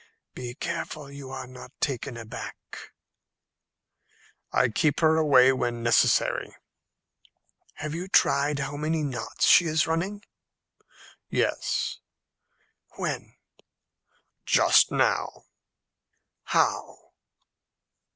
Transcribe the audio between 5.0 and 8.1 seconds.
her away when necessary." "Have you